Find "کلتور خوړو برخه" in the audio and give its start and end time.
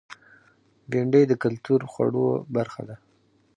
1.43-2.81